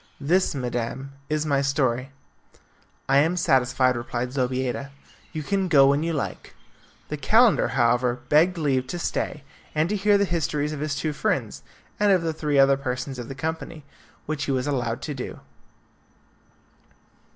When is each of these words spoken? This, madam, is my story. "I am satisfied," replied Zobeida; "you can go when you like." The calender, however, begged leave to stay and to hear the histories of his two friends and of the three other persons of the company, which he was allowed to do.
This, 0.19 0.55
madam, 0.55 1.11
is 1.29 1.45
my 1.45 1.61
story. 1.61 2.09
"I 3.07 3.17
am 3.19 3.37
satisfied," 3.37 3.95
replied 3.95 4.31
Zobeida; 4.33 4.89
"you 5.31 5.43
can 5.43 5.67
go 5.67 5.85
when 5.89 6.01
you 6.01 6.11
like." 6.11 6.55
The 7.09 7.17
calender, 7.17 7.67
however, 7.67 8.15
begged 8.27 8.57
leave 8.57 8.87
to 8.87 8.97
stay 8.97 9.43
and 9.75 9.87
to 9.89 9.95
hear 9.95 10.17
the 10.17 10.25
histories 10.25 10.73
of 10.73 10.79
his 10.79 10.95
two 10.95 11.13
friends 11.13 11.61
and 11.99 12.11
of 12.11 12.23
the 12.23 12.33
three 12.33 12.57
other 12.57 12.77
persons 12.77 13.19
of 13.19 13.27
the 13.27 13.35
company, 13.35 13.83
which 14.25 14.45
he 14.45 14.51
was 14.51 14.65
allowed 14.65 15.03
to 15.03 15.13
do. 15.13 15.39